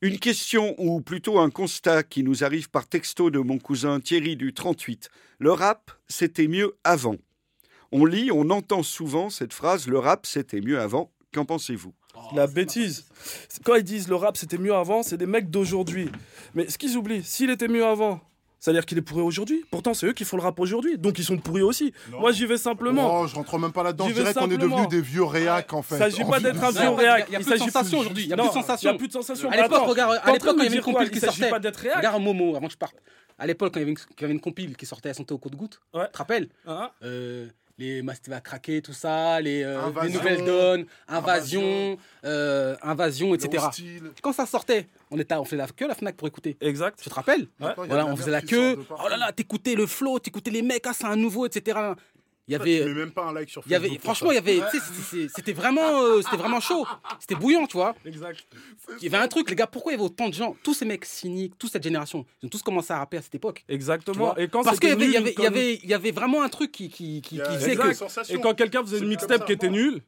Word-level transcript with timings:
Une 0.00 0.20
question 0.20 0.76
ou 0.78 1.00
plutôt 1.00 1.40
un 1.40 1.50
constat 1.50 2.04
qui 2.04 2.22
nous 2.22 2.44
arrive 2.44 2.70
par 2.70 2.86
texto 2.86 3.30
de 3.30 3.40
mon 3.40 3.58
cousin 3.58 3.98
Thierry 3.98 4.36
du 4.36 4.54
38. 4.54 5.10
Le 5.40 5.50
rap, 5.50 5.90
c'était 6.06 6.46
mieux 6.46 6.76
avant. 6.84 7.16
On 7.90 8.04
lit, 8.04 8.30
on 8.30 8.48
entend 8.50 8.84
souvent 8.84 9.28
cette 9.28 9.52
phrase 9.52 9.88
le 9.88 9.98
rap, 9.98 10.24
c'était 10.24 10.60
mieux 10.60 10.78
avant. 10.78 11.10
Qu'en 11.34 11.44
pensez-vous? 11.44 11.92
La 12.32 12.46
bêtise. 12.46 13.06
Quand 13.64 13.74
ils 13.74 13.82
disent 13.82 14.06
le 14.06 14.14
rap 14.14 14.36
c'était 14.36 14.56
mieux 14.56 14.72
avant, 14.72 15.02
c'est 15.02 15.16
des 15.16 15.26
mecs 15.26 15.50
d'aujourd'hui. 15.50 16.10
Mais 16.54 16.68
ce 16.68 16.78
qu'ils 16.78 16.96
oublient, 16.96 17.24
s'il 17.24 17.50
était 17.50 17.66
mieux 17.66 17.84
avant, 17.84 18.20
c'est-à-dire 18.60 18.84
qu'il 18.86 18.98
est 18.98 19.02
pourri 19.02 19.22
aujourd'hui. 19.22 19.64
Pourtant, 19.70 19.94
c'est 19.94 20.06
eux 20.06 20.12
qui 20.12 20.24
font 20.24 20.36
le 20.36 20.42
rap 20.42 20.58
aujourd'hui. 20.60 20.98
Donc, 20.98 21.18
ils 21.18 21.24
sont 21.24 21.36
pourris 21.38 21.62
aussi. 21.62 21.92
Moi, 22.10 22.32
j'y 22.32 22.46
vais 22.46 22.56
simplement. 22.58 23.20
Non, 23.20 23.26
je 23.26 23.34
rentre 23.34 23.58
même 23.58 23.72
pas 23.72 23.82
là-dedans. 23.82 24.04
J'y 24.06 24.10
Je 24.10 24.16
vais 24.16 24.32
dirais 24.32 24.34
qu'on 24.34 24.50
est 24.50 24.56
devenus 24.58 24.88
des 24.88 25.00
vieux 25.00 25.24
réacs 25.24 25.72
en 25.72 25.82
fait. 25.82 25.94
Il 25.96 25.98
s'agit 25.98 26.24
pas 26.24 26.40
d'être 26.40 26.62
un 26.62 26.70
vieux 26.70 26.90
réac. 26.90 27.26
Il 27.28 27.32
y 27.32 27.36
a 27.36 27.38
plus 27.40 27.44
de 27.44 27.50
s'agit 27.50 27.70
sensations 27.70 27.98
aujourd'hui. 28.00 28.24
Il 28.24 28.30
y 28.30 28.32
a 28.32 28.36
Non, 28.36 28.44
plus 28.44 28.48
de 28.58 28.62
sensations. 28.62 28.90
Il 28.90 28.92
y 28.92 28.94
a 28.94 28.98
plus 28.98 29.08
de 29.08 29.12
sensations. 29.12 29.50
À 29.50 29.56
l'époque, 29.56 29.82
regarde, 29.86 30.12
à 30.16 30.20
quand 30.20 30.32
l'époque, 30.32 30.56
il 30.58 30.62
y 30.64 30.66
avait 30.66 30.76
une 30.76 30.82
compile 30.82 31.10
qui 31.10 31.16
Il 31.16 31.20
s'agit 31.20 31.36
sortait. 31.38 31.50
pas 31.50 31.60
d'être 31.60 31.76
réac. 31.76 31.96
Regarde 31.96 32.22
Momo, 32.22 32.56
avant 32.56 32.66
que 32.66 32.72
je 32.72 32.78
parte. 32.78 32.96
À 33.38 33.46
l'époque, 33.46 33.74
quand 33.74 33.78
il 33.80 33.82
y 33.82 33.84
avait 33.84 33.92
une, 33.92 33.96
quand 33.98 34.04
il 34.18 34.22
y 34.22 34.24
avait 34.24 34.34
une 34.34 34.40
compile 34.40 34.76
qui 34.76 34.86
sortait, 34.86 35.10
elle 35.10 35.14
sentait 35.14 35.32
au 35.32 35.38
coup 35.38 35.50
de 35.50 35.56
goutte. 35.56 35.80
Ouais. 35.94 36.06
Tu 36.06 36.12
te 36.12 36.18
rappelles 36.18 36.48
Euh, 37.80 37.84
Les 37.84 38.02
Mastiva 38.02 38.40
craquer, 38.40 38.82
tout 38.82 38.92
ça, 38.92 39.40
les, 39.40 39.62
euh, 39.62 39.80
les 40.02 40.10
nouvelles 40.10 40.44
donnes, 40.44 40.86
invasion, 41.06 41.96
euh, 42.24 42.76
invasion, 42.82 43.34
etc. 43.34 43.64
Hostile. 43.68 44.12
Quand 44.22 44.32
ça 44.32 44.46
sortait, 44.46 44.88
on, 45.10 45.18
était, 45.18 45.34
on 45.34 45.44
faisait 45.44 45.56
la 45.56 45.66
queue 45.68 45.84
à 45.84 45.88
la 45.88 45.94
Fnac 45.94 46.16
pour 46.16 46.28
écouter. 46.28 46.56
Exact. 46.60 46.98
Tu 47.02 47.08
te 47.08 47.14
rappelles 47.14 47.46
Ouais. 47.60 47.72
Voilà, 47.76 48.06
on 48.06 48.16
faisait 48.16 48.30
la 48.30 48.42
queue. 48.42 48.78
Oh 48.90 49.08
là 49.08 49.16
là, 49.16 49.32
t'écoutais 49.32 49.74
le 49.74 49.86
flow, 49.86 50.18
t'écoutais 50.18 50.50
les 50.50 50.62
mecs, 50.62 50.86
ah, 50.86 50.92
c'est 50.92 51.06
un 51.06 51.16
nouveau, 51.16 51.46
etc. 51.46 51.78
Il 52.48 52.52
y 52.52 52.54
avait. 52.54 52.84
mets 52.86 52.94
même 52.94 53.10
pas 53.10 53.26
un 53.26 53.32
like 53.34 53.50
sur 53.50 53.62
Il 53.66 53.72
y 53.72 53.74
avait, 53.74 53.88
Facebook 53.88 54.04
franchement, 54.04 54.30
il 54.32 54.34
y 54.36 54.38
avait, 54.38 54.60
tu 54.70 54.78
sais, 54.80 55.28
c'était- 55.34 55.52
vraiment, 55.52 56.02
euh, 56.02 56.22
c'était 56.22 56.38
vraiment 56.38 56.60
chaud. 56.60 56.86
C'était 57.20 57.34
bouillant, 57.34 57.66
tu 57.66 57.76
vois. 57.76 57.94
Exact. 58.06 58.42
Il 59.00 59.04
y 59.04 59.06
avait 59.14 59.22
un 59.22 59.28
truc, 59.28 59.50
les 59.50 59.54
gars, 59.56 59.66
pourquoi 59.66 59.92
il 59.92 59.96
y 59.96 59.98
avait 59.98 60.04
autant 60.06 60.28
de 60.28 60.34
gens, 60.34 60.56
tous 60.62 60.72
ces 60.74 60.86
mecs 60.86 61.04
cyniques, 61.04 61.58
toute 61.58 61.70
cette 61.70 61.82
génération, 61.82 62.24
ils 62.42 62.46
ont 62.46 62.48
tous 62.48 62.62
commencé 62.62 62.92
à 62.92 62.98
rapper 62.98 63.18
à 63.18 63.22
cette 63.22 63.34
époque. 63.34 63.64
Exactement. 63.68 64.34
Et 64.36 64.48
quand 64.48 64.62
Parce 64.62 64.80
qu'il 64.80 64.88
y 64.88 64.92
c'était 64.92 65.04
avait, 65.04 65.10
il 65.10 65.14
y 65.14 65.16
avait, 65.18 65.30
il 65.30 65.32
y 65.32 65.34
comme- 65.34 65.46
avait, 65.46 65.74
il 65.82 65.90
y 65.90 65.94
avait 65.94 66.10
vraiment 66.10 66.42
un 66.42 66.48
truc 66.48 66.72
qui, 66.72 66.88
qui, 66.88 67.20
qui, 67.20 67.36
qui 67.36 67.54
faisait 67.54 67.76
que. 67.76 68.32
Et 68.34 68.40
quand 68.40 68.54
quelqu'un 68.54 68.82
faisait 68.82 68.98
une 68.98 69.08
mixtape 69.08 69.44
qui 69.44 69.52
était 69.52 69.68
nulle, 69.70 70.00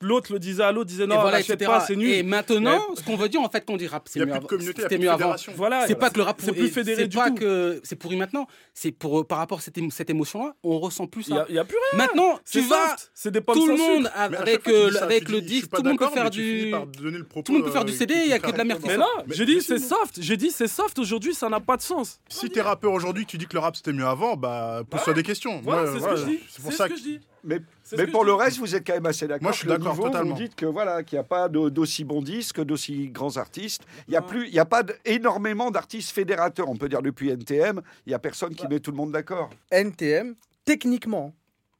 l'autre 0.00 0.32
le 0.32 0.38
disait 0.38 0.62
à 0.62 0.72
l'autre, 0.72 0.88
disait 0.88 1.04
Et 1.04 1.06
non, 1.06 1.20
voilà, 1.20 1.40
etc. 1.40 1.56
pas, 1.66 1.80
c'est 1.80 1.96
nul. 1.96 2.10
Et 2.10 2.22
maintenant, 2.22 2.80
ce 2.94 3.02
qu'on 3.02 3.16
veut 3.16 3.28
dire, 3.28 3.40
en 3.40 3.48
fait, 3.48 3.64
quand 3.66 3.74
on 3.74 3.76
dit 3.76 3.86
rap, 3.86 4.06
Il 4.08 4.10
c'est 4.12 4.24
n'y 4.24 4.30
a 4.32 4.40
mieux 4.40 4.72
c'était 4.76 4.98
mieux 4.98 5.10
avant. 5.10 5.34
Voilà. 5.56 5.86
C'est 5.86 5.94
pas 5.94 6.10
que 6.10 6.18
le 6.18 6.22
rap 6.24 6.40
c'est 6.40 6.52
plus 6.52 6.68
fédéré 6.68 7.02
c'est 7.02 7.08
du 7.08 7.16
pas 7.16 7.28
tout. 7.30 7.36
que 7.36 7.80
c'est 7.84 7.96
pourri 7.96 8.16
maintenant, 8.16 8.46
c'est 8.74 8.92
pour 8.92 9.26
par 9.26 9.38
rapport 9.38 9.58
à 9.58 9.60
cette, 9.60 9.76
émo- 9.76 9.90
cette 9.90 10.10
émotion-là, 10.10 10.54
on 10.62 10.78
ressent 10.78 11.06
plus 11.06 11.24
ça. 11.24 11.42
a, 11.42 11.46
il 11.48 11.54
y 11.54 11.58
a 11.58 11.64
plus 11.64 11.76
rien. 11.92 11.98
Maintenant, 12.06 12.38
C'est 12.44 12.60
tu 12.60 12.66
vas 12.68 12.90
soft. 12.90 13.10
C'est 13.14 13.30
des 13.30 13.40
pommes 13.40 13.56
tout 13.56 13.66
le 13.66 13.76
monde 13.76 14.10
avec 14.14 14.68
euh, 14.68 14.90
ça, 14.92 15.08
le 15.08 15.40
disque, 15.40 15.70
tout 15.70 15.82
le 15.82 15.88
monde 15.90 15.98
peut 15.98 16.08
faire 16.08 16.30
finis 16.30 16.64
du 16.64 16.70
tout 17.44 17.52
le 17.52 17.58
monde 17.58 17.64
peut 17.64 17.70
faire 17.72 17.84
du 17.84 17.92
euh, 17.92 17.96
CD, 17.96 18.14
il 18.24 18.28
y 18.28 18.32
a 18.32 18.38
que 18.38 18.50
de 18.50 18.56
la 18.58 18.64
merde 18.64 18.80
Mais 18.86 18.96
Mais 19.26 19.34
j'ai 19.34 19.46
dit 19.46 19.60
c'est 19.60 19.78
soft. 19.78 20.20
J'ai 20.20 20.36
dit 20.36 20.50
c'est 20.50 20.68
soft 20.68 20.98
aujourd'hui, 20.98 21.34
ça 21.34 21.48
n'a 21.48 21.60
pas 21.60 21.76
de 21.76 21.82
sens. 21.82 22.20
Si 22.28 22.48
t'es 22.50 22.60
rappeur 22.60 22.92
aujourd'hui, 22.92 23.26
tu 23.26 23.38
dis 23.38 23.46
que 23.46 23.54
le 23.54 23.60
rap 23.60 23.76
c'était 23.76 23.92
mieux 23.92 24.06
avant, 24.06 24.36
bah 24.36 24.82
pose-toi 24.88 25.14
des 25.14 25.22
questions. 25.22 25.60
Voilà, 25.62 25.86
c'est 25.86 25.94
ce 25.94 25.98
voilà, 25.98 26.14
que 26.14 26.20
je 26.20 26.26
dis. 26.26 26.40
C'est 26.48 26.62
pour 26.62 26.70
C'est 26.72 26.78
ça 26.78 26.88
que 26.88 26.96
je 26.96 27.02
dis. 27.02 27.20
Mais, 27.44 27.60
pour 28.10 28.24
le 28.24 28.32
dis. 28.32 28.38
reste, 28.38 28.58
vous 28.58 28.74
êtes 28.74 28.86
quand 28.86 28.94
même 28.94 29.06
assez 29.06 29.26
d'accord. 29.26 29.42
Moi, 29.42 29.52
je 29.52 29.58
suis 29.58 29.68
d'accord, 29.68 29.96
totalement. 29.96 30.34
Vous 30.34 30.40
dites 30.40 30.54
que 30.54 30.66
voilà, 30.66 31.02
qu'il 31.02 31.16
n'y 31.16 31.20
a 31.20 31.24
pas 31.24 31.48
d'aussi 31.48 32.04
bons 32.04 32.22
disques, 32.22 32.60
d'aussi 32.62 33.08
grands 33.08 33.36
artistes. 33.36 33.82
Il 34.06 34.12
n'y 34.12 34.16
a 34.16 34.22
plus, 34.22 34.48
il 34.48 34.54
y 34.54 34.58
a 34.58 34.64
pas 34.64 34.82
énormément 35.04 35.70
d'artistes 35.70 36.10
fédérateurs. 36.10 36.68
On 36.68 36.76
peut 36.76 36.88
dire 36.88 37.02
depuis 37.02 37.30
NTM, 37.30 37.80
il 38.06 38.10
n'y 38.10 38.14
a 38.14 38.18
personne 38.18 38.54
qui 38.54 38.66
met 38.66 38.80
tout 38.80 38.90
le 38.90 38.96
monde 38.96 39.12
d'accord. 39.12 39.50
NTM, 39.70 40.34
techniquement, 40.64 41.32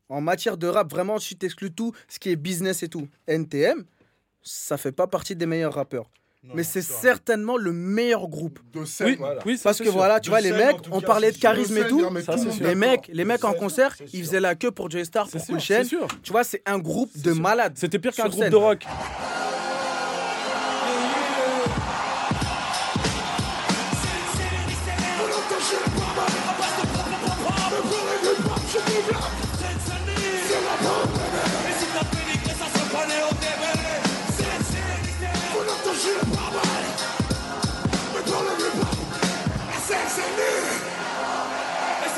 en 0.09 0.21
matière 0.21 0.57
de 0.57 0.67
rap, 0.67 0.91
vraiment, 0.91 1.19
si 1.19 1.37
tu 1.37 1.47
exclues 1.47 1.73
tout 1.73 1.93
ce 2.09 2.19
qui 2.19 2.31
est 2.31 2.37
business 2.37 2.83
et 2.83 2.89
tout, 2.89 3.09
NTM, 3.27 3.85
ça 4.43 4.77
fait 4.77 4.93
pas 4.93 5.07
partie 5.07 5.37
des 5.37 5.47
meilleurs 5.47 5.75
rappeurs. 5.75 6.09
Mais 6.55 6.63
c'est 6.63 6.83
certainement 6.83 7.57
le 7.57 7.73
meilleur 7.73 8.29
groupe. 8.29 8.59
De 8.73 8.85
scène, 8.85 9.07
Oui, 9.09 9.17
voilà. 9.19 9.41
oui, 9.45 9.57
ça, 9.57 9.65
Parce 9.65 9.79
que 9.79 9.85
sûr. 9.85 9.93
voilà, 9.93 10.21
tu 10.21 10.27
De 10.29 10.31
vois, 10.31 10.41
les 10.41 10.53
mecs, 10.53 10.77
on 10.91 11.01
cas, 11.01 11.07
parlait 11.07 11.33
de 11.33 11.37
charisme 11.39 11.75
De 11.75 11.79
et 11.81 11.83
scène, 11.83 11.89
tout. 11.91 12.21
Ça. 12.23 12.37
Les 12.61 12.75
mecs, 12.75 13.11
les 13.13 13.25
mecs 13.25 13.45
en 13.45 13.53
concert, 13.53 13.95
ils 14.13 14.25
faisaient 14.25 14.41
la 14.41 14.55
queue 14.55 14.71
pour 14.71 14.91
Joey 14.91 15.05
Star, 15.05 15.27
C'est 15.31 15.39
pour 15.39 15.47
Cool. 15.57 16.07
Tu 16.23 16.33
vois, 16.33 16.45
c'est 16.45 16.63
un 16.67 16.79
groupe 16.79 17.11
de 17.19 17.33
malades. 17.33 17.73
C'était 17.77 17.99
pire 17.99 18.13
qu'un 18.13 18.29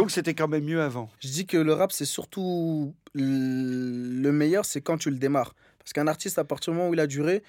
Donc 0.00 0.10
c'était 0.10 0.32
quand 0.32 0.48
même 0.48 0.64
mieux 0.64 0.80
avant. 0.80 1.10
Je 1.20 1.28
dis 1.28 1.44
que 1.44 1.58
le 1.58 1.74
rap, 1.74 1.92
c'est 1.92 2.06
surtout 2.06 2.94
le 3.12 4.30
meilleur, 4.30 4.64
c'est 4.64 4.80
quand 4.80 4.96
tu 4.96 5.10
le 5.10 5.18
démarres. 5.18 5.54
Parce 5.78 5.92
qu'un 5.92 6.06
artiste, 6.06 6.38
à 6.38 6.44
partir 6.44 6.72
du 6.72 6.78
moment 6.78 6.88
où 6.88 6.94
il 6.94 7.00
a 7.00 7.06
duré, 7.06 7.42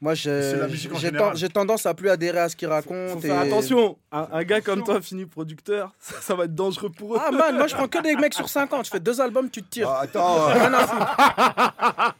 moi, 0.00 0.14
j'ai 0.14 1.48
tendance 1.48 1.86
à 1.86 1.94
plus 1.94 2.10
adhérer 2.10 2.40
à 2.40 2.48
ce 2.48 2.56
qu'il 2.56 2.68
raconte. 2.68 3.10
Faut 3.10 3.18
et- 3.18 3.22
faire 3.22 3.40
attention. 3.40 3.96
Un, 4.12 4.28
un 4.32 4.44
gars 4.44 4.60
comme 4.60 4.84
toi, 4.84 5.00
fini 5.00 5.24
producteur, 5.26 5.92
ça, 6.00 6.16
ça 6.20 6.34
va 6.34 6.44
être 6.44 6.54
dangereux 6.54 6.90
pour 6.90 7.14
eux. 7.14 7.18
Ah 7.20 7.30
man, 7.30 7.56
moi 7.56 7.66
je 7.66 7.74
prends 7.74 7.88
que 7.88 8.02
des 8.02 8.14
mecs 8.16 8.34
sur 8.34 8.48
5 8.48 8.72
ans. 8.72 8.82
Tu 8.82 8.90
fais 8.90 9.00
deux 9.00 9.20
albums, 9.20 9.48
tu 9.50 9.62
te 9.62 9.70
tires. 9.70 9.88
Ah, 9.88 10.00
attends, 10.02 10.48
euh, 10.48 10.52
Rien 10.52 10.74
à 10.74 10.86
foutre. 10.86 12.14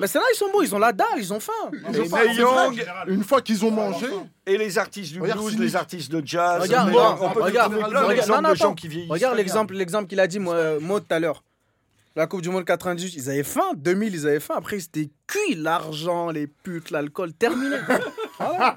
Mais 0.00 0.06
c'est 0.06 0.18
là, 0.18 0.24
ils 0.32 0.36
sont 0.36 0.50
beaux, 0.50 0.62
ils 0.62 0.74
ont 0.74 0.78
la 0.78 0.92
dalle, 0.92 1.06
ils 1.16 1.32
ont 1.32 1.40
faim. 1.40 1.52
Ils 1.90 2.00
ont 2.00 2.72
Young, 2.72 2.84
Une 3.06 3.24
fois 3.24 3.40
qu'ils 3.40 3.64
ont 3.64 3.70
mangé, 3.70 4.06
et 4.46 4.58
les 4.58 4.76
artistes 4.78 5.12
du 5.12 5.20
Regarde, 5.20 5.40
blues, 5.40 5.58
les 5.58 5.76
artistes 5.76 6.10
de 6.10 6.22
jazz. 6.26 6.62
Regarde, 6.62 6.88
on 6.88 6.92
regarde, 6.92 7.34
peut 7.34 7.42
regarde, 7.42 7.74
regarde. 7.74 9.08
Regarde 9.08 9.36
l'exemple, 9.36 9.74
l'exemple 9.74 10.08
qu'il 10.08 10.20
a 10.20 10.26
dit, 10.26 10.38
moi, 10.38 10.78
moi 10.80 11.00
tout 11.00 11.06
à 11.14 11.18
l'heure. 11.18 11.42
La 12.16 12.28
Coupe 12.28 12.42
du 12.42 12.48
Monde 12.50 12.64
98, 12.64 13.14
ils 13.16 13.28
avaient 13.30 13.42
faim. 13.42 13.72
2000, 13.74 14.14
ils 14.14 14.26
avaient 14.28 14.38
faim. 14.38 14.54
Après, 14.56 14.78
c'était 14.78 15.10
cuit. 15.26 15.56
L'argent, 15.56 16.30
les 16.30 16.46
putes, 16.46 16.90
l'alcool, 16.90 17.32
terminé. 17.32 17.76
Voilà. 18.36 18.74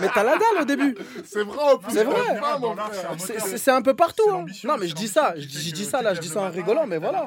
Mais 0.00 0.08
t'as 0.14 0.24
la 0.24 0.38
dalle 0.38 0.62
au 0.62 0.64
début. 0.64 0.96
c'est 1.24 1.42
vrai 1.42 1.58
en 1.58 1.76
plus. 1.76 1.92
C'est 1.92 2.02
vrai. 2.02 3.58
c'est 3.58 3.70
un 3.70 3.82
peu 3.82 3.94
partout. 3.94 4.28
Hein. 4.30 4.46
Non, 4.64 4.78
mais 4.78 4.88
je 4.88 4.94
dis 4.94 5.06
ça. 5.06 5.34
Je 5.36 5.44
dis, 5.44 5.60
je 5.60 5.70
que 5.70 5.74
dis 5.76 5.84
ça, 5.84 6.00
là, 6.00 6.14
je 6.14 6.20
dis 6.20 6.28
ça 6.28 6.40
en 6.40 6.50
rigolant, 6.50 6.86
mais 6.86 6.96
voilà. 6.96 7.26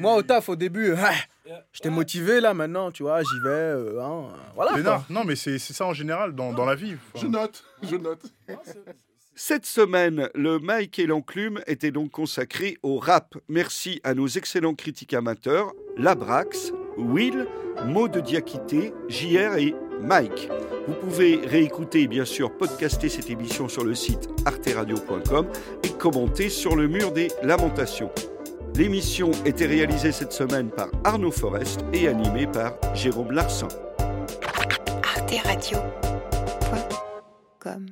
Moi, 0.00 0.16
au 0.16 0.22
taf, 0.22 0.48
au 0.48 0.56
début, 0.56 0.94
ah, 0.98 1.12
j'étais 1.72 1.88
motivé, 1.90 2.40
là, 2.40 2.52
maintenant, 2.52 2.90
tu 2.90 3.04
vois, 3.04 3.22
j'y 3.22 3.38
vais. 3.44 3.48
euh, 3.48 4.02
hein, 4.02 4.24
voilà. 4.56 4.72
Mais 4.74 4.82
non, 4.82 5.04
non, 5.08 5.24
mais 5.24 5.36
c'est 5.36 5.60
c'est 5.60 5.72
ça 5.72 5.86
en 5.86 5.92
général 5.94 6.34
dans, 6.34 6.52
dans 6.52 6.64
la 6.64 6.74
vie. 6.74 6.96
Je 7.14 7.28
note, 7.28 7.62
je 7.82 7.94
note. 7.94 8.22
Cette 9.40 9.66
semaine, 9.66 10.28
le 10.34 10.58
Mike 10.58 10.98
et 10.98 11.06
l'enclume 11.06 11.60
était 11.68 11.92
donc 11.92 12.10
consacré 12.10 12.76
au 12.82 12.98
rap. 12.98 13.36
Merci 13.48 14.00
à 14.02 14.14
nos 14.14 14.26
excellents 14.26 14.74
critiques 14.74 15.14
amateurs, 15.14 15.72
Labrax, 15.96 16.72
Will, 16.96 17.46
Maud 17.86 18.10
de 18.10 18.18
Diakité, 18.18 18.92
JR 19.08 19.54
et 19.56 19.76
Mike. 20.00 20.48
Vous 20.88 20.94
pouvez 20.94 21.36
réécouter 21.36 22.02
et 22.02 22.08
bien 22.08 22.24
sûr 22.24 22.56
podcaster 22.56 23.08
cette 23.08 23.30
émission 23.30 23.68
sur 23.68 23.84
le 23.84 23.94
site 23.94 24.28
arteradio.com 24.44 25.46
et 25.84 25.90
commenter 25.90 26.48
sur 26.48 26.74
le 26.74 26.88
mur 26.88 27.12
des 27.12 27.28
lamentations. 27.44 28.10
L'émission 28.74 29.30
était 29.44 29.66
réalisée 29.66 30.10
cette 30.10 30.32
semaine 30.32 30.70
par 30.70 30.88
Arnaud 31.04 31.30
Forest 31.30 31.84
et 31.92 32.08
animée 32.08 32.48
par 32.48 32.74
Jérôme 32.92 33.30
Larsan. 33.30 33.68
arteradio.com 35.16 37.86